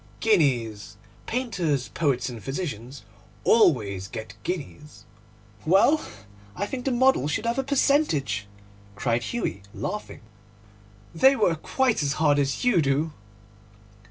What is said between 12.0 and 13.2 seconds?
as hard as you do.